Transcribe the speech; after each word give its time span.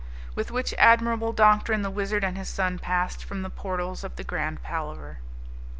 With 0.33 0.49
which 0.49 0.73
admirable 0.79 1.31
doctrine 1.31 1.83
the 1.83 1.91
Wizard 1.91 2.23
and 2.23 2.35
his 2.35 2.49
son 2.49 2.79
passed 2.79 3.23
from 3.23 3.43
the 3.43 3.51
portals 3.51 4.03
of 4.03 4.15
the 4.15 4.23
Grand 4.23 4.63
Palaver. 4.63 5.19